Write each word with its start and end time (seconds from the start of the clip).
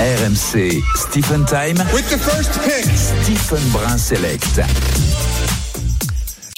RMC 0.00 0.80
Stephen 0.94 1.44
Time. 1.44 1.76
With 1.92 2.08
the 2.08 2.18
first 2.18 2.52
pick. 2.62 2.84
Stephen 2.96 3.62
Brun 3.72 3.98
Select. 3.98 4.60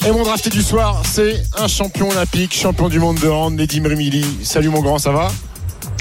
Et 0.06 0.12
mon 0.12 0.22
drafté 0.22 0.51
du 0.51 0.62
soir, 0.62 1.03
c'est 1.11 1.42
un 1.58 1.66
champion 1.68 2.11
olympique, 2.11 2.54
champion 2.54 2.88
du 2.88 2.98
monde 2.98 3.18
de 3.18 3.29
hand, 3.29 3.54
Nedim 3.54 3.87
Rimili. 3.88 4.24
Salut 4.42 4.68
mon 4.68 4.80
grand, 4.82 4.98
ça 4.98 5.12
va? 5.12 5.30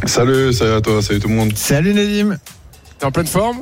Salut, 0.06 0.52
salut 0.54 0.74
à 0.74 0.82
toi, 0.82 1.02
salut 1.02 1.20
tout 1.20 1.30
le 1.30 1.36
monde. 1.36 1.54
Salut 1.56 1.94
Nedim. 1.94 2.38
T'es 2.98 3.06
en 3.06 3.12
pleine 3.12 3.28
forme? 3.28 3.60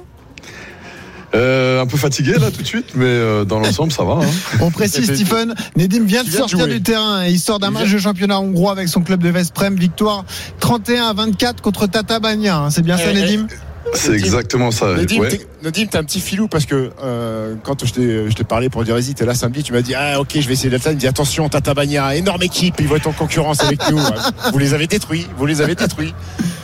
Euh, 1.36 1.82
un 1.82 1.86
peu 1.86 1.98
fatigué 1.98 2.34
là 2.40 2.50
tout 2.52 2.62
de 2.62 2.68
suite, 2.68 2.92
mais 2.96 3.06
euh, 3.06 3.44
dans 3.44 3.60
l'ensemble 3.60 3.92
ça 3.92 4.04
va. 4.06 4.14
hein. 4.14 4.30
On 4.62 4.72
précise, 4.72 5.14
Stephen, 5.14 5.54
Nedim 5.76 6.06
vient 6.06 6.24
de 6.24 6.30
sortir 6.32 6.60
jouer. 6.60 6.70
du 6.70 6.82
terrain 6.82 7.26
et 7.26 7.32
il 7.32 7.40
sort 7.40 7.60
d'un 7.60 7.70
match 7.70 7.92
de 7.92 7.98
championnat 8.00 8.40
hongrois 8.40 8.72
avec 8.72 8.88
son 8.88 9.02
club 9.02 9.22
de 9.22 9.30
Vesprem. 9.30 9.76
Victoire 9.76 10.24
31 10.62 11.08
à 11.10 11.14
24 11.14 11.62
contre 11.62 11.86
Tata 11.86 12.20
Bagna. 12.20 12.58
hein. 12.58 12.70
C'est 12.72 12.82
bien 12.82 12.98
ça, 12.98 13.04
Eh, 13.08 13.12
eh, 13.18 13.22
Nedim? 13.22 13.48
C'est 13.94 14.14
exactement 14.14 14.72
ça. 14.72 14.94
Ouais. 15.20 15.30
t'es- 15.30 15.98
un 15.98 16.04
petit 16.04 16.20
filou 16.22 16.48
parce 16.48 16.66
que 16.66 16.92
euh, 17.04 17.56
quand 17.64 17.86
je 17.86 17.94
t'ai 17.94 18.30
je 18.30 18.36
t'ai 18.36 18.44
parlé 18.44 18.70
pour 18.70 18.84
dire 18.84 18.94
vas-y, 18.96 19.14
t'es 19.14 19.26
là 19.26 19.34
samedi, 19.34 19.64
tu 19.64 19.74
m'as 19.74 19.82
dit 19.82 19.96
ah 19.96 20.20
ok, 20.20 20.30
je 20.40 20.48
vais 20.48 20.54
essayer 20.54 20.70
d'être 20.70 20.86
là. 20.86 20.92
Il 20.92 20.96
me 20.96 21.00
dit 21.00 21.08
attention, 21.08 21.50
Tata 21.50 21.74
Bagna, 21.74 22.16
énorme 22.16 22.44
équipe, 22.44 22.76
ils 22.80 22.88
vont 22.88 22.96
être 22.96 23.08
en 23.08 23.12
concurrence 23.14 23.64
avec 23.64 23.80
nous. 23.90 23.98
Vous 24.52 24.58
les 24.60 24.74
avez 24.74 24.88
détruits, 24.88 25.28
vous 25.38 25.46
les 25.46 25.62
avez 25.62 25.76
détruits. 25.76 26.14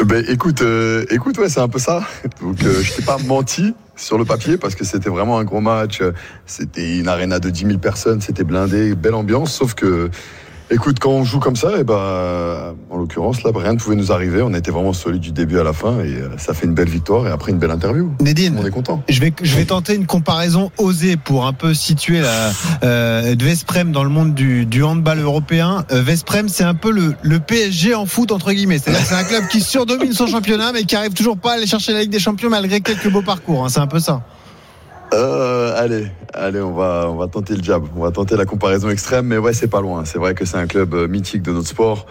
Ben, 0.06 0.24
écoute, 0.28 0.62
euh, 0.62 1.06
écoute, 1.10 1.38
ouais, 1.38 1.50
c'est 1.50 1.60
un 1.60 1.68
peu 1.70 1.80
ça. 1.80 2.04
Donc 2.42 2.64
euh, 2.64 2.82
je 2.82 2.94
t'ai 2.94 3.02
pas 3.02 3.18
menti 3.18 3.74
sur 3.96 4.18
le 4.18 4.26
papier 4.26 4.58
parce 4.58 4.76
que 4.76 4.84
c'était 4.86 5.10
vraiment 5.10 5.38
un 5.38 5.44
gros 5.44 5.62
match. 5.62 6.02
C'était 6.46 6.98
une 6.98 7.08
arena 7.08 7.40
de 7.40 7.50
10 7.50 7.66
000 7.68 7.78
personnes, 7.80 8.22
c'était 8.22 8.44
blindé, 8.44 8.96
belle 8.96 9.16
ambiance. 9.16 9.54
Sauf 9.54 9.74
que, 9.74 10.10
écoute, 10.74 10.98
quand 11.00 11.12
on 11.12 11.24
joue 11.24 11.40
comme 11.40 11.56
ça, 11.56 11.78
et 11.80 11.84
ben, 11.84 12.74
en 12.90 12.98
l'occurrence 12.98 13.44
là, 13.44 13.52
rien 13.56 13.74
ne 13.74 13.78
pouvait 13.78 13.96
nous 13.96 14.12
arriver. 14.12 14.42
On 14.42 14.54
était 14.54 14.72
vraiment 14.72 14.94
solide 14.94 15.22
du 15.22 15.32
début 15.32 15.60
à 15.60 15.64
la 15.64 15.74
fin 15.74 16.00
et 16.00 16.14
euh, 16.16 16.30
ça 16.38 16.54
fait 16.54 16.66
une 16.66 16.74
belle 16.74 16.90
victoire 16.90 17.28
et 17.28 17.32
après 17.32 17.52
une 17.52 17.60
belle 17.60 17.72
interview. 17.72 18.12
Nedim, 18.22 18.56
On 18.58 18.66
est 18.66 18.70
content. 18.72 19.02
je 19.10 19.20
vais, 19.20 19.34
je 19.42 19.56
vais 19.56 19.66
tenter 19.66 19.96
une 19.96 20.06
comparaison 20.06 20.72
osée 20.78 21.18
pour 21.18 21.46
un 21.46 21.54
peu 21.54 21.74
situer 21.74 22.22
la 22.22 22.52
euh, 22.84 23.36
Vesprem 23.40 23.92
dans 23.92 24.04
le 24.04 24.10
monde 24.10 24.34
du, 24.34 24.66
du 24.66 24.84
handball 24.84 25.20
européen. 25.20 25.86
Euh, 25.92 26.02
Vesprem, 26.02 26.50
c'est 26.50 26.64
un 26.64 26.76
peu 26.76 26.92
le, 26.92 27.16
le 27.22 27.40
PSG 27.40 27.94
en 27.96 28.06
foot, 28.06 28.32
entre 28.32 28.52
guillemets. 28.54 28.80
C'est-à-dire 28.80 29.06
c'est 29.06 29.16
un 29.16 29.24
club 29.24 29.48
qui 29.48 29.62
surdomine 29.62 30.14
son 30.14 30.28
championnat, 30.28 30.72
mais 30.74 30.84
qui 30.84 30.96
arrive 30.96 31.14
toujours 31.14 31.38
pas 31.38 31.52
à 31.52 31.54
aller 31.56 31.68
chercher 31.68 31.94
la 31.94 32.02
Ligue 32.02 32.12
des 32.12 32.20
Champions 32.20 32.50
malgré 32.50 32.82
quelques 32.82 33.10
beaux 33.10 33.22
parcours. 33.22 33.66
hein. 33.66 33.70
C'est 33.70 33.80
un 33.80 33.88
peu 33.88 34.00
ça. 34.00 34.22
Euh, 35.14 35.74
allez, 35.78 36.08
allez, 36.34 36.60
on 36.62 36.74
va, 36.74 37.08
on 37.10 37.16
va 37.16 37.28
tenter 37.28 37.56
le 37.56 37.64
jab. 37.64 37.84
On 37.96 38.02
va 38.02 38.12
tenter 38.12 38.36
la 38.36 38.46
comparaison 38.46 38.90
extrême, 38.90 39.28
mais 39.28 39.38
ouais, 39.38 39.54
c'est 39.54 39.68
pas 39.68 39.82
loin. 39.82 40.06
C'est 40.06 40.18
vrai 40.18 40.34
que 40.34 40.44
c'est 40.46 40.58
un 40.58 40.68
club 40.68 40.94
euh, 40.96 41.08
mythique 41.08 41.44
de 41.44 41.52
notre 41.52 41.68
sport. 41.68 42.08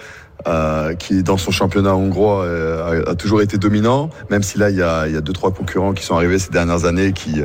euh, 0.47 0.95
qui 0.95 1.23
dans 1.23 1.37
son 1.37 1.51
championnat 1.53 1.95
hongrois 1.95 2.43
euh, 2.45 3.05
a, 3.07 3.11
a 3.11 3.15
toujours 3.15 3.43
été 3.43 3.59
dominant, 3.59 4.11
même 4.31 4.43
si 4.43 4.59
là 4.59 4.71
il 4.71 4.77
y 4.77 4.83
a, 4.83 5.07
il 5.07 5.15
y 5.15 5.17
a 5.17 5.21
deux 5.21 5.33
trois 5.33 5.53
concurrents 5.53 5.93
qui 5.93 6.05
sont 6.05 6.17
arrivés 6.17 6.39
ces 6.41 6.51
dernières 6.51 6.85
années 6.85 7.13
qui 7.13 7.43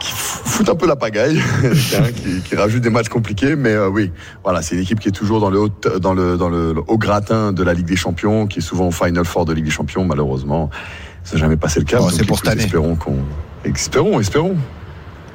qui 0.00 0.12
foutent 0.12 0.68
un 0.68 0.74
peu 0.76 0.86
la 0.86 0.94
pagaille, 0.94 1.40
qui, 2.16 2.40
qui 2.42 2.54
rajoutent 2.54 2.82
des 2.82 2.90
matchs 2.90 3.08
compliqués, 3.08 3.56
mais 3.56 3.72
euh, 3.72 3.88
oui, 3.88 4.12
voilà, 4.44 4.62
c'est 4.62 4.74
une 4.76 4.82
équipe 4.82 5.00
qui 5.00 5.08
est 5.08 5.12
toujours 5.12 5.40
dans 5.40 5.50
le 5.50 5.58
haut, 5.58 5.68
dans 6.00 6.14
le 6.14 6.36
dans 6.36 6.48
le, 6.50 6.72
le 6.72 6.82
haut 6.86 6.98
gratin 6.98 7.52
de 7.52 7.62
la 7.64 7.72
Ligue 7.74 7.86
des 7.86 7.96
Champions, 7.96 8.46
qui 8.46 8.58
est 8.60 8.62
souvent 8.62 8.88
au 8.88 8.92
Final 8.92 9.24
Four 9.24 9.44
de 9.46 9.52
Ligue 9.54 9.64
des 9.64 9.70
Champions. 9.70 10.04
Malheureusement, 10.04 10.70
ça 11.24 11.34
n'a 11.36 11.40
jamais 11.40 11.56
passé 11.56 11.80
le 11.80 11.86
cas. 11.86 11.98
Oh, 12.00 12.10
c'est 12.10 12.26
pour 12.26 12.38
cette 12.38 12.48
année. 12.48 12.62
Espérons 12.62 12.94
qu'on, 12.94 13.16
espérons, 13.64 14.20
espérons. 14.20 14.56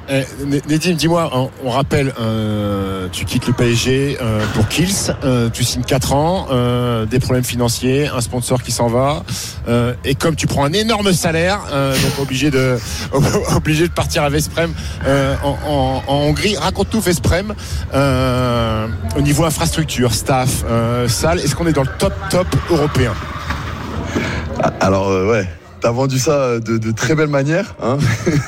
N- 0.08 0.60
Nedim, 0.68 0.94
dis-moi, 0.94 1.30
on, 1.64 1.70
rappelle, 1.70 2.12
euh, 2.20 3.08
tu 3.10 3.24
quittes 3.24 3.46
le 3.46 3.52
PSG 3.54 4.18
euh, 4.20 4.44
pour 4.54 4.68
Kills, 4.68 5.12
euh, 5.24 5.48
tu 5.50 5.64
signes 5.64 5.82
4 5.84 6.12
ans, 6.12 6.46
euh, 6.50 7.06
des 7.06 7.18
problèmes 7.18 7.44
financiers, 7.44 8.08
un 8.08 8.20
sponsor 8.20 8.62
qui 8.62 8.70
s'en 8.70 8.88
va, 8.88 9.22
euh, 9.68 9.94
et 10.04 10.14
comme 10.14 10.36
tu 10.36 10.46
prends 10.46 10.64
un 10.64 10.72
énorme 10.72 11.12
salaire, 11.12 11.60
euh, 11.72 11.94
donc 11.94 12.18
obligé 12.20 12.50
de 12.50 12.78
obligé 13.56 13.88
de 13.88 13.92
partir 13.92 14.22
à 14.24 14.28
Vesprem 14.28 14.72
euh, 15.06 15.34
en, 15.42 16.02
Hongrie. 16.06 16.56
Raconte-nous 16.56 17.00
Vesprem 17.00 17.54
euh, 17.94 18.86
au 19.16 19.20
niveau 19.22 19.44
infrastructure, 19.44 20.12
staff, 20.12 20.64
euh, 20.68 21.08
salle. 21.08 21.40
Est-ce 21.40 21.54
qu'on 21.54 21.66
est 21.66 21.72
dans 21.72 21.82
le 21.82 21.88
top 21.98 22.12
top 22.30 22.46
européen? 22.70 23.12
Ah, 24.62 24.72
Alors 24.80 25.08
euh, 25.08 25.30
ouais, 25.30 25.48
t'as 25.84 25.90
vendu 25.90 26.18
ça 26.18 26.32
euh, 26.32 26.60
de, 26.60 26.78
de 26.78 26.92
très 26.92 27.14
belle 27.14 27.28
manière. 27.28 27.74
Hein 27.82 27.98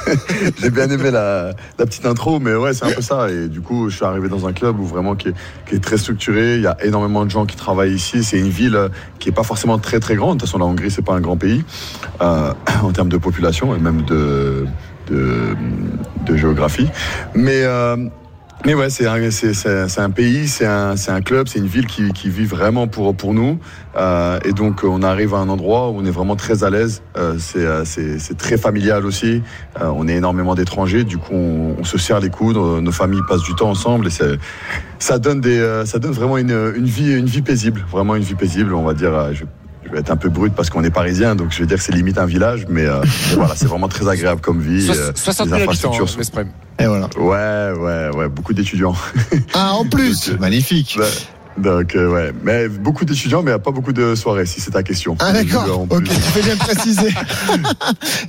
J'ai 0.59 0.71
bien 0.71 0.89
aimé 0.89 1.11
la, 1.11 1.53
la 1.79 1.85
petite 1.85 2.07
intro, 2.07 2.41
mais 2.41 2.55
ouais, 2.55 2.73
c'est 2.73 2.87
un 2.87 2.93
peu 2.93 3.03
ça. 3.03 3.29
Et 3.31 3.49
du 3.49 3.61
coup, 3.61 3.91
je 3.91 3.97
suis 3.97 4.07
arrivé 4.07 4.31
dans 4.31 4.47
un 4.47 4.55
club 4.55 4.81
où 4.81 4.85
vraiment 4.85 5.15
qui 5.17 5.29
est, 5.29 5.35
qui 5.69 5.75
est 5.75 5.85
très 5.85 5.99
structuré. 5.99 6.55
Il 6.55 6.63
y 6.63 6.67
a 6.67 6.83
énormément 6.83 7.27
de 7.27 7.31
gens 7.31 7.45
qui 7.45 7.55
travaillent 7.55 7.93
ici. 7.93 8.25
C'est 8.25 8.39
une 8.39 8.49
ville 8.49 8.75
euh, 8.75 8.89
qui 9.19 9.29
est 9.29 9.33
pas 9.33 9.43
forcément 9.43 9.79
très 9.79 10.01
très 10.01 10.17
grande. 10.17 10.39
De 10.39 10.41
toute 10.41 10.49
façon, 10.49 10.59
la 10.59 10.65
Hongrie 10.65 10.91
c'est 10.91 11.05
pas 11.05 11.13
un 11.13 11.21
grand 11.21 11.37
pays 11.37 11.63
euh, 12.23 12.55
en 12.83 12.93
termes 12.93 13.11
de 13.11 13.19
population 13.19 13.77
et 13.77 13.79
même 13.79 14.01
de 14.07 14.65
de, 15.09 15.55
de 16.25 16.37
géographie. 16.39 16.89
Mais 17.35 17.65
euh, 17.65 17.97
mais 18.65 18.75
ouais, 18.75 18.91
c'est 18.91 19.07
un, 19.07 19.15
un 19.15 20.11
pays, 20.11 20.49
c'est 20.49 20.67
un, 20.67 20.95
un 21.09 21.21
club, 21.21 21.47
c'est 21.47 21.59
une 21.61 21.67
ville 21.67 21.87
qui, 21.87 22.13
qui 22.13 22.31
vit 22.31 22.47
vraiment 22.47 22.89
pour, 22.89 23.15
pour 23.15 23.33
nous. 23.33 23.61
Euh, 23.97 24.41
et 24.45 24.53
donc, 24.53 24.83
on 24.83 25.03
arrive 25.03 25.35
à 25.35 25.39
un 25.39 25.49
endroit 25.49 25.91
où 25.91 25.99
on 25.99 26.05
est 26.05 26.11
vraiment 26.11 26.35
très 26.35 26.65
à 26.65 26.71
l'aise. 26.71 27.03
Euh, 27.17 27.37
c'est, 27.39 27.65
euh, 27.65 27.85
c'est, 27.85 28.37
très 28.37 28.57
familial 28.57 29.07
aussi. 29.07 29.43
Euh, 29.81 29.93
on 29.95 30.09
est 30.09 30.15
énormément 30.15 30.55
d'étrangers. 30.55 31.05
Du 31.05 31.19
coup, 31.19 31.35
on, 31.35 31.77
on 31.79 31.85
se 31.85 31.97
serre 31.99 32.19
les 32.19 32.31
coudes. 32.31 32.57
euh, 32.57 32.81
Nos 32.81 32.93
familles 32.93 33.23
passent 33.29 33.45
du 33.45 33.55
temps 33.55 33.71
ensemble. 33.71 34.09
Et 34.09 34.39
ça, 34.99 35.19
donne 35.19 35.41
des, 35.41 35.59
euh, 35.59 35.85
ça 35.85 35.99
donne 36.01 36.13
vraiment 36.13 36.39
une, 36.39 36.73
une, 36.77 36.87
vie, 36.87 37.13
une 37.13 37.27
vie 37.27 37.43
paisible. 37.43 37.85
Vraiment 37.91 38.17
une 38.17 38.25
vie 38.25 38.35
paisible. 38.35 38.75
On 38.75 38.85
va 38.85 38.95
dire, 38.95 39.13
je 39.87 39.93
vais 39.93 39.99
être 40.01 40.11
un 40.11 40.17
peu 40.17 40.29
brut 40.29 40.53
parce 40.55 40.71
qu'on 40.71 40.83
est 40.85 40.91
parisien, 40.91 41.35
donc 41.37 41.53
je 41.53 41.59
vais 41.61 41.67
dire 41.67 41.77
que 41.79 41.83
c'est 41.83 41.93
limite 41.93 42.19
un 42.19 42.27
village, 42.27 42.67
mais, 42.69 42.85
euh, 42.87 43.01
mais 43.31 43.35
voilà, 43.37 43.55
c'est 43.57 43.67
vraiment 43.67 43.89
très 43.89 44.09
agréable 44.09 44.41
comme 44.41 44.61
vie. 44.61 44.85
Soix- 44.87 44.97
euh, 44.97 45.13
60 45.15 45.47
les 45.47 45.51
000 45.59 45.71
habitants, 45.71 45.71
infrastructures 45.91 46.05
hein, 46.05 46.07
sont-. 46.09 46.15
Et 46.79 46.87
voilà. 46.87 47.09
Ouais, 47.17 47.79
ouais, 47.79 48.17
ouais, 48.17 48.29
beaucoup 48.29 48.53
d'étudiants. 48.53 48.95
Ah, 49.55 49.73
en 49.75 49.85
plus, 49.89 50.27
Donc, 50.29 50.37
euh, 50.37 50.41
magnifique. 50.41 50.99
Donc, 51.59 51.95
euh, 51.97 52.13
ouais. 52.13 52.33
Mais 52.43 52.69
beaucoup 52.69 53.05
d'étudiants, 53.05 53.43
mais 53.43 53.51
a 53.53 53.59
pas 53.59 53.71
beaucoup 53.71 53.93
de 53.93 54.15
soirées, 54.15 54.47
si 54.47 54.61
c'est 54.61 54.73
ta 54.73 54.83
question. 54.83 55.17
Ah 55.21 55.33
d'accord, 55.33 55.87
ok, 55.89 56.05
tu 56.05 56.11
fais 56.11 56.43
bien 56.43 56.57
préciser. 56.57 57.09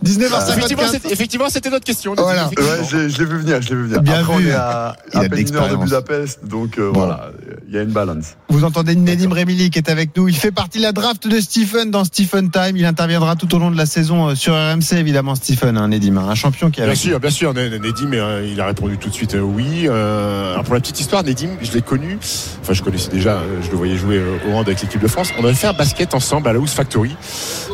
Effectivement, 0.03 0.83
19h54. 0.83 0.91
c'était- 0.91 1.13
effectivement, 1.13 1.49
c'était 1.49 1.69
notre 1.69 1.85
question. 1.85 2.11
Nedim, 2.11 2.23
Voilà. 2.23 2.47
Ouais, 2.47 2.53
je 2.89 2.97
l'ai- 2.97 3.07
vu 3.25 3.37
venir, 3.37 3.61
je 3.61 3.69
l'ai 3.69 3.75
vu 3.75 3.83
venir. 3.87 4.01
Bien 4.01 4.19
Après, 4.19 4.37
vu. 4.37 4.45
on 4.45 4.49
est 4.49 4.53
à, 4.53 4.95
a 5.13 5.19
à 5.19 5.23
de 5.23 5.27
peine 5.27 5.47
une 5.47 5.55
heure 5.55 5.69
de. 5.69 5.75
Budapest, 5.75 6.45
donc 6.45 6.77
euh, 6.77 6.91
Bon. 6.91 6.99
voilà, 7.01 7.31
il 7.67 7.75
y 7.75 7.77
a 7.77 7.81
une 7.81 7.91
balance. 7.91 8.35
Vous 8.49 8.63
entendez 8.63 8.95
Nedim 8.95 9.31
Remili 9.33 9.69
qui 9.69 9.79
est 9.79 9.89
avec 9.89 10.15
nous. 10.17 10.27
Il 10.27 10.35
fait 10.35 10.51
partie 10.51 10.77
de 10.79 10.83
la 10.83 10.91
draft 10.91 11.27
de 11.27 11.39
Stephen 11.39 11.91
dans 11.91 12.03
Stephen 12.03 12.49
Time. 12.49 12.75
Il 12.75 12.85
interviendra 12.85 13.35
tout 13.35 13.53
au 13.55 13.59
long 13.59 13.71
de 13.71 13.77
la 13.77 13.85
saison 13.85 14.29
euh, 14.29 14.35
sur 14.35 14.53
RMC, 14.53 14.93
évidemment, 14.93 15.35
Stephen, 15.35 15.77
hein, 15.77 15.87
Nedim, 15.89 16.17
hein, 16.17 16.27
un 16.29 16.35
champion 16.35 16.69
qui 16.71 16.79
est 16.79 16.83
Bien 16.83 16.91
avec 16.91 16.97
sûr, 16.97 17.19
bien 17.19 17.29
sûr. 17.29 17.53
Nedim, 17.53 18.11
il 18.45 18.59
a 18.61 18.65
répondu 18.65 18.97
tout 18.97 19.09
de 19.09 19.13
suite 19.13 19.35
euh, 19.35 19.41
oui. 19.41 19.85
Euh, 19.87 20.53
alors 20.53 20.63
pour 20.63 20.73
la 20.75 20.79
petite 20.79 20.99
histoire, 20.99 21.23
Nedim, 21.23 21.49
je 21.61 21.71
l'ai 21.73 21.81
connu. 21.81 22.17
Enfin, 22.61 22.73
je 22.73 22.81
connaissais 22.83 23.09
déjà. 23.17 23.31
euh, 23.37 23.61
Je 23.61 23.69
le 23.71 23.77
voyais 23.77 23.97
jouer 23.97 24.17
euh, 24.17 24.37
au 24.47 24.53
hand 24.53 24.65
avec 24.67 24.81
l'équipe 24.81 25.01
de 25.01 25.07
France. 25.07 25.29
On 25.39 25.43
avait 25.43 25.53
fait 25.53 25.67
un 25.67 25.73
basket 25.73 26.13
ensemble 26.13 26.47
à 26.47 26.53
la 26.53 26.59
House 26.59 26.71
Factory. 26.73 27.15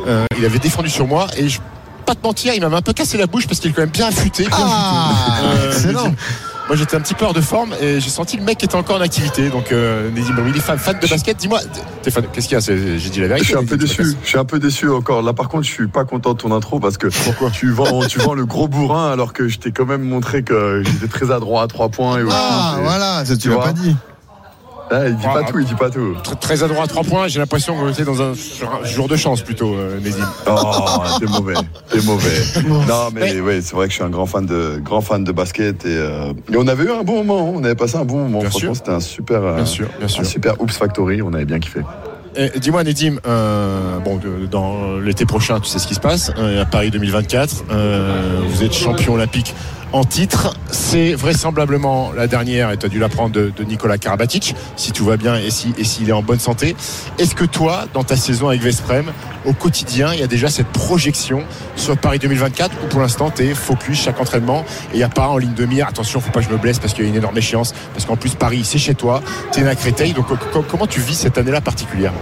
Euh, 0.08 0.26
il 0.38 0.46
avait 0.46 0.60
défendu 0.60 0.90
sur 0.90 1.08
moi 1.08 1.28
et 1.38 1.48
je 1.50 1.60
pas 2.06 2.16
te 2.16 2.24
mentir, 2.28 2.54
il 2.54 2.60
m'avait 2.60 2.76
un 2.76 2.82
peu 2.82 2.92
cassé 2.92 3.18
la 3.18 3.28
bouche 3.28 3.48
parce 3.48 3.62
qu'il 3.62 3.72
est 3.72 3.74
quand 3.74 3.82
même 3.84 3.90
bien 3.90 4.08
affûté. 4.08 4.44
bien 4.44 4.58
Ah. 4.60 5.14
Euh. 5.46 6.10
Moi, 6.70 6.78
j'étais 6.78 6.96
un 6.96 7.02
petit 7.02 7.14
peu 7.14 7.26
hors 7.26 7.34
de 7.34 7.42
forme 7.42 7.74
et 7.82 8.00
j'ai 8.00 8.10
senti 8.10 8.38
le 8.38 8.44
mec 8.44 8.58
qui 8.58 8.66
était 8.66 8.76
encore 8.76 8.96
en 8.98 9.02
activité. 9.02 9.50
Donc, 9.50 9.72
euh, 9.74 10.10
il 10.16 10.56
est 10.56 10.60
fan, 10.62 10.78
fan 10.78 10.98
de 11.02 11.08
basket. 11.08 11.36
Dis-moi, 11.38 11.60
t'es 12.02 12.10
fan- 12.10 12.24
qu'est-ce 12.32 12.48
qu'il 12.48 12.56
y 12.56 12.58
a? 12.58 12.98
J'ai 12.98 13.10
dit 13.10 13.20
la 13.20 13.26
Je 13.26 13.30
vérité. 13.30 13.46
suis 13.48 13.56
un 13.58 13.66
peu 13.66 13.76
déçu, 13.78 14.04
je 14.24 14.28
suis 14.30 14.38
un 14.38 14.46
peu 14.46 14.60
déçu 14.60 14.90
encore. 14.90 15.22
Là, 15.24 15.34
par 15.34 15.50
contre, 15.50 15.64
je 15.64 15.72
suis 15.72 15.88
pas 15.88 16.06
content 16.06 16.32
de 16.34 16.38
ton 16.38 16.54
intro 16.54 16.80
parce 16.80 16.98
que 16.98 17.08
Pourquoi? 17.26 17.52
tu 17.52 17.70
vends, 17.72 18.06
tu 18.08 18.20
vends 18.20 18.34
le 18.34 18.46
gros 18.46 18.70
bourrin 18.70 19.12
alors 19.12 19.34
que 19.34 19.50
je 19.50 19.60
t'ai 19.60 19.72
quand 19.72 19.86
même 19.86 20.04
montré 20.04 20.44
que 20.44 20.84
j'étais 20.86 21.08
très 21.10 21.32
adroit 21.32 21.64
à 21.64 21.68
trois 21.68 21.90
points 21.90 22.20
et 22.20 22.24
Ah, 22.32 22.78
voilà, 22.82 23.26
ça 23.26 23.34
tu 23.36 23.44
tu 23.44 23.50
l'as 23.50 23.58
pas 23.58 23.74
dit. 23.74 23.96
Ah, 24.94 25.08
il 25.08 25.16
dit 25.16 25.24
Ah, 25.28 25.34
pas 25.34 25.44
tout, 25.44 25.60
il 25.60 25.66
dit 25.66 25.74
pas 25.76 25.90
tout. 25.90 26.16
Très- 26.24 26.36
Très 26.36 26.64
adroit 26.64 26.84
à 26.84 26.88
3 26.88 27.04
points. 27.04 27.28
J'ai 27.28 27.40
l'impression 27.40 27.76
qu'on 27.76 27.90
était 27.90 28.04
dans 28.06 28.22
un, 28.22 28.34
jour 28.84 29.08
de 29.08 29.16
chance 29.16 29.42
plutôt, 29.42 29.74
euh, 29.74 30.00
Nedim. 30.00 30.28
Oh, 30.48 31.02
t'es 31.20 31.26
mauvais, 31.26 31.54
t'es 31.90 32.02
mauvais. 32.02 32.30
Non, 32.88 33.10
mais 33.14 33.40
ouais, 33.42 33.62
c'est 33.62 33.76
vrai 33.76 33.86
que 33.88 33.92
je 33.92 33.96
suis 33.96 34.04
un 34.04 34.10
grand 34.10 34.26
fan 34.28 34.46
de, 34.46 34.80
grand 34.84 35.02
fan 35.02 35.24
de 35.24 35.32
basket 35.32 35.86
et, 35.86 35.90
euh, 35.90 36.34
et 36.52 36.58
on 36.58 36.68
avait 36.68 36.84
eu 36.84 36.92
un 36.92 37.04
bon 37.04 37.24
moment. 37.24 37.52
On 37.56 37.64
avait 37.64 37.76
passé 37.76 37.98
un 37.98 38.06
bon 38.06 38.20
moment. 38.20 38.40
Bien 38.42 38.50
Franchement, 38.50 38.74
sûr. 38.74 38.86
c'était 38.86 38.92
un 38.96 39.00
super, 39.00 39.44
euh, 39.44 39.56
Bien 39.56 39.66
sûr, 39.66 39.88
bien 40.00 40.08
sûr. 40.08 40.22
un 40.22 40.26
super 40.26 40.62
Oops 40.62 40.72
Factory. 40.78 41.22
On 41.22 41.34
avait 41.34 41.46
bien 41.46 41.60
kiffé. 41.60 41.82
Dis-moi, 42.58 42.84
Nedim, 42.84 43.18
euh, 43.28 44.00
bon, 44.00 44.20
dans 44.50 44.98
l'été 45.00 45.24
prochain, 45.26 45.60
tu 45.60 45.70
sais 45.70 45.78
ce 45.78 45.86
qui 45.88 45.94
se 45.94 46.00
passe. 46.00 46.32
euh, 46.40 46.64
à 46.64 46.66
Paris 46.66 46.90
2024, 46.90 47.66
euh, 47.70 48.42
vous 48.48 48.64
êtes 48.64 48.74
champion 48.74 49.14
olympique 49.14 49.54
en 49.94 50.04
titre. 50.04 50.54
C'est 50.72 51.14
vraisemblablement 51.14 52.12
la 52.12 52.28
dernière, 52.28 52.72
et 52.72 52.78
tu 52.78 52.86
as 52.86 52.90
dû 52.90 53.00
l'apprendre 53.00 53.32
de, 53.32 53.54
de 53.56 53.64
Nicolas 53.64 53.98
Karabatic, 53.98 54.56
si 54.76 54.92
tout 54.92 55.06
va 55.06 55.18
bien 55.18 55.36
et 55.38 55.50
s'il 55.52 55.74
s'il 55.86 56.10
est 56.10 56.14
en 56.14 56.22
bonne 56.24 56.40
santé. 56.40 56.76
Est-ce 57.20 57.36
que 57.36 57.46
toi, 57.46 57.86
dans 57.94 58.04
ta 58.04 58.16
saison 58.18 58.48
avec 58.50 58.62
Vesprem, 58.62 59.06
au 59.46 59.54
quotidien, 59.54 60.14
il 60.14 60.20
y 60.20 60.24
a 60.24 60.28
déjà 60.28 60.50
cette 60.50 60.68
projection 60.68 61.44
sur 61.76 61.98
Paris 61.98 62.20
2024 62.20 62.72
ou 62.84 62.88
pour 62.88 63.02
l'instant, 63.02 63.30
tu 63.30 63.44
es 63.44 63.54
focus 63.54 64.02
chaque 64.02 64.20
entraînement 64.20 64.66
et 64.92 64.96
il 64.96 64.98
n'y 64.98 65.04
a 65.04 65.10
pas 65.10 65.28
en 65.28 65.38
ligne 65.38 65.54
de 65.54 65.66
mire, 65.66 65.88
attention, 65.88 66.20
faut 66.22 66.32
pas 66.32 66.40
que 66.42 66.48
je 66.48 66.52
me 66.52 66.58
blesse 66.58 66.80
parce 66.80 66.94
qu'il 66.94 67.04
y 67.04 67.08
a 67.08 67.10
une 67.10 67.16
énorme 67.18 67.38
échéance, 67.38 67.74
parce 67.94 68.06
qu'en 68.06 68.16
plus, 68.16 68.36
Paris, 68.36 68.64
c'est 68.66 68.80
chez 68.80 68.96
toi, 68.96 69.22
tu 69.52 69.62
es 69.62 69.68
à 69.68 69.76
Créteil. 69.76 70.14
Donc, 70.14 70.28
co- 70.28 70.38
co- 70.52 70.66
comment 70.70 70.88
tu 70.88 71.00
vis 71.02 71.16
cette 71.16 71.38
année-là 71.38 71.62
particulière 71.62 72.14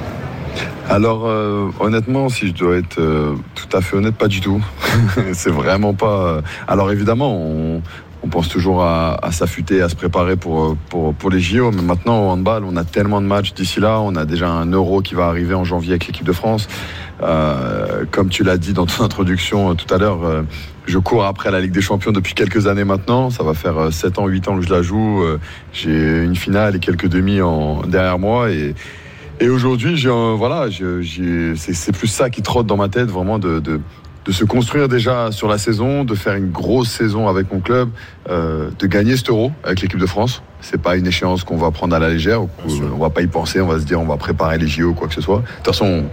Alors 0.92 1.26
euh, 1.26 1.70
honnêtement, 1.80 2.28
si 2.28 2.48
je 2.48 2.54
dois 2.54 2.76
être 2.76 3.00
euh, 3.00 3.34
tout 3.56 3.76
à 3.76 3.80
fait 3.82 3.96
honnête, 3.96 4.16
pas 4.16 4.28
du 4.28 4.42
tout. 4.42 4.62
c'est 5.34 5.50
vraiment 5.50 5.94
pas. 5.94 6.28
euh, 6.28 6.42
Alors 6.68 6.92
évidemment, 6.92 7.34
on, 7.34 7.82
on 8.24 8.28
pense 8.28 8.50
toujours 8.50 8.84
à, 8.84 9.18
à 9.26 9.32
s'affûter, 9.32 9.82
à 9.82 9.88
se 9.88 9.96
préparer 9.96 10.36
pour, 10.36 10.64
euh, 10.66 10.78
pour, 10.90 11.14
pour 11.14 11.30
les 11.30 11.40
JO. 11.40 11.72
Mais 11.72 11.82
maintenant, 11.82 12.28
au 12.28 12.30
handball, 12.32 12.66
on 12.66 12.76
a 12.76 12.84
tellement 12.84 13.22
de 13.22 13.26
matchs 13.26 13.54
d'ici 13.54 13.80
là. 13.80 14.02
On 14.02 14.16
a 14.18 14.26
déjà 14.26 14.50
un 14.50 14.66
euro 14.70 15.02
qui 15.02 15.16
va 15.16 15.28
arriver 15.28 15.54
en 15.54 15.64
janvier 15.64 15.92
avec 15.92 16.08
l'équipe 16.08 16.26
de 16.26 16.34
France. 16.34 16.68
Euh, 17.24 18.04
comme 18.12 18.28
tu 18.28 18.44
l'as 18.44 18.58
dit 18.58 18.74
dans 18.74 18.86
ton 18.86 19.04
introduction 19.06 19.72
euh, 19.72 19.74
tout 19.76 19.92
à 19.94 19.98
l'heure, 19.98 20.44
je 20.88 20.98
cours 20.98 21.24
après 21.24 21.52
la 21.52 21.62
Ligue 21.62 21.72
des 21.72 21.82
Champions 21.82 22.12
depuis 22.12 22.34
quelques 22.34 22.68
années 22.68 22.84
maintenant. 22.84 23.30
Ça 23.30 23.44
va 23.44 23.54
faire 23.54 23.78
euh, 23.78 23.92
7 23.92 24.20
ans, 24.20 24.28
8 24.28 24.48
ans 24.50 24.58
que 24.58 24.66
je 24.66 24.74
la 24.74 24.82
joue. 24.82 25.24
J'ai 25.72 26.22
une 26.22 26.36
finale 26.36 26.76
et 26.76 26.80
quelques 26.80 27.08
demi 27.08 27.42
en, 27.42 27.84
derrière 27.84 28.20
moi. 28.20 28.52
Et, 28.52 28.76
et 29.42 29.50
aujourd'hui, 29.50 29.98
j'ai 29.98 30.10
voilà, 30.10 30.70
j'ai- 30.70 31.56
c'est 31.56 31.74
c'est 31.74 31.92
plus 31.92 32.08
ça 32.08 32.30
qui 32.30 32.42
trotte 32.42 32.68
dans 32.68 32.78
ma 32.78 32.88
tête, 32.90 33.10
vraiment 33.10 33.40
de, 33.40 33.60
de, 33.60 33.82
de 34.26 34.32
se 34.32 34.46
construire 34.46 34.88
déjà 34.88 35.32
sur 35.32 35.48
la 35.48 35.58
saison, 35.58 36.04
de 36.04 36.16
faire 36.16 36.36
une 36.36 36.52
grosse 36.52 36.90
saison 36.92 37.28
avec 37.28 37.52
mon 37.52 37.60
club, 37.60 37.90
euh, 38.30 38.70
de 38.78 38.88
gagner 38.88 39.18
cet 39.18 39.30
euro 39.30 39.52
avec 39.64 39.82
l'équipe 39.82 40.00
de 40.00 40.06
France. 40.06 40.44
C'est 40.62 40.80
pas 40.82 40.96
une 40.96 41.08
échéance 41.08 41.44
qu'on 41.44 41.58
va 41.58 41.72
prendre 41.72 41.96
à 41.96 42.00
la 42.00 42.10
légère. 42.10 42.42
On 42.94 42.98
va 43.00 43.10
pas 43.10 43.22
y 43.24 43.28
penser. 43.28 43.60
On 43.62 43.68
va 43.68 43.80
se 43.80 43.86
dire 43.86 44.00
on 44.00 44.06
va 44.06 44.18
préparer 44.18 44.60
les 44.60 44.68
JO 44.68 44.90
ou 44.90 44.94
quoi 44.94 45.08
que 45.08 45.16
ce 45.16 45.22
soit. 45.22 45.40
De 45.40 45.44
toute 45.58 45.66
façon, 45.68 46.04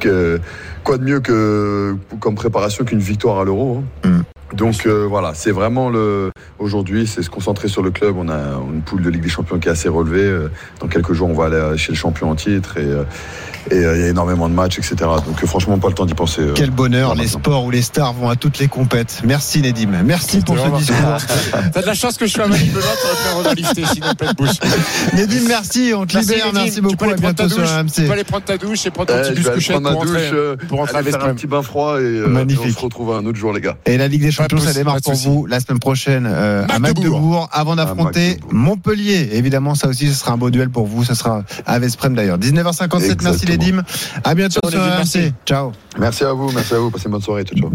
que, 0.00 0.38
quoi 0.84 0.98
de 0.98 1.04
mieux 1.04 1.20
que 1.20 1.96
comme 2.20 2.34
préparation 2.34 2.84
qu'une 2.84 2.98
victoire 3.00 3.38
à 3.40 3.44
l'euro. 3.44 3.82
hein. 4.04 4.08
Mm. 4.08 4.20
Donc 4.54 4.86
euh, 4.86 5.06
voilà, 5.08 5.32
c'est 5.34 5.52
vraiment 5.52 5.90
le 5.90 6.30
aujourd'hui, 6.58 7.06
c'est 7.06 7.22
se 7.22 7.30
concentrer 7.30 7.68
sur 7.68 7.82
le 7.82 7.90
club. 7.90 8.16
On 8.18 8.28
a 8.28 8.38
une 8.72 8.82
poule 8.82 9.02
de 9.02 9.10
Ligue 9.10 9.22
des 9.22 9.28
Champions 9.28 9.58
qui 9.58 9.68
est 9.68 9.72
assez 9.72 9.88
relevée. 9.88 10.20
Euh, 10.22 10.48
Dans 10.80 10.88
quelques 10.88 11.12
jours, 11.12 11.28
on 11.30 11.34
va 11.34 11.46
aller 11.46 11.78
chez 11.78 11.92
le 11.92 11.96
champion 11.98 12.30
en 12.30 12.34
titre 12.34 12.76
et 12.78 12.84
euh, 12.84 13.04
et 13.70 13.74
euh, 13.74 13.94
il 13.96 14.00
y 14.00 14.04
a 14.04 14.08
énormément 14.08 14.48
de 14.48 14.54
matchs, 14.54 14.78
etc. 14.78 14.96
Donc 15.26 15.42
euh, 15.42 15.46
franchement, 15.46 15.78
pas 15.78 15.88
le 15.88 15.94
temps 15.94 16.06
d'y 16.06 16.14
penser. 16.14 16.40
euh. 16.40 16.52
Quel 16.54 16.70
bonheur, 16.70 17.14
les 17.14 17.26
sports 17.28 17.64
où 17.64 17.70
les 17.70 17.82
stars 17.82 18.14
vont 18.14 18.28
à 18.30 18.34
toutes 18.36 18.58
les 18.58 18.68
compètes. 18.68 19.20
Merci 19.24 19.60
Nedim. 19.60 19.90
Merci 20.02 20.40
pour 20.40 20.58
ce 20.58 20.68
discours. 20.78 20.96
T'as 21.72 21.82
de 21.82 21.86
la 21.86 21.94
chance 21.94 22.16
que 22.16 22.26
je 22.26 22.32
suis 22.32 22.40
à 22.40 22.46
Manipulot, 22.46 22.80
t'aurais 22.80 23.14
pu 23.22 23.38
avoir 23.38 23.54
listé, 23.54 23.82
sinon 23.92 24.14
plein 24.18 24.30
de 24.32 24.36
bouche. 24.36 24.56
Nedim, 25.14 25.46
merci. 25.46 25.92
On 25.94 26.06
te 26.06 26.14
Merci, 26.14 26.30
libère. 26.32 26.46
Nedim. 26.48 26.60
Merci 26.60 26.80
beaucoup. 26.80 27.04
À 27.04 27.08
sur 27.48 27.48
douche. 27.48 27.68
Tu 27.94 28.02
peux 28.06 28.12
aller 28.12 28.24
prendre 28.24 28.44
ta 28.44 28.56
douche 28.56 28.86
et 28.86 28.90
prendre 28.90 29.08
ton 29.12 29.18
Eh, 29.18 29.34
petit 29.34 29.50
bus 29.50 29.68
prendre 29.68 29.92
pour 29.92 30.02
douche, 30.04 30.10
rentrer, 30.14 30.30
euh, 30.32 30.56
pour 30.68 30.78
rentrer 30.78 30.96
à 30.98 31.02
faire 31.02 31.24
un 31.24 31.34
petit 31.34 31.46
bain 31.46 31.62
froid 31.62 32.00
et 32.00 32.04
euh, 32.04 32.26
Magnifique. 32.28 32.64
on 32.66 32.72
se 32.72 32.84
retrouve 32.84 33.12
un 33.12 33.24
autre 33.26 33.38
jour, 33.38 33.52
les 33.52 33.60
gars. 33.60 33.76
Et 33.86 33.98
la 33.98 34.08
Ligue 34.08 34.22
des 34.22 34.30
Champions, 34.30 34.39
De 34.48 34.58
ça 34.58 34.72
démarre 34.72 35.00
pour 35.02 35.14
vous 35.14 35.46
la 35.46 35.60
semaine 35.60 35.78
prochaine 35.78 36.26
euh, 36.30 36.66
à 36.68 36.78
Magdebourg. 36.78 37.48
Avant 37.52 37.76
d'affronter. 37.76 38.38
Montpellier. 38.50 39.30
Évidemment, 39.32 39.74
ça 39.74 39.88
aussi, 39.88 40.08
ce 40.08 40.14
sera 40.14 40.32
un 40.32 40.36
beau 40.36 40.50
duel 40.50 40.70
pour 40.70 40.86
vous. 40.86 41.04
Ce 41.04 41.14
sera 41.14 41.44
à 41.66 41.78
Vesprem 41.78 42.14
d'ailleurs. 42.14 42.38
19h57. 42.38 42.88
Merci 42.92 43.10
Exactement. 43.10 43.50
Nedim. 43.50 43.82
À 44.24 44.34
bientôt 44.34 44.60
sur 44.68 44.80
merci. 44.80 45.32
Ciao. 45.46 45.72
Merci 45.98 46.24
à 46.24 46.32
vous, 46.32 46.50
merci 46.52 46.74
à 46.74 46.78
vous. 46.78 46.90
Passez 46.90 47.06
une 47.06 47.12
bonne 47.12 47.22
soirée. 47.22 47.44
Ciao, 47.44 47.58
ciao. 47.58 47.68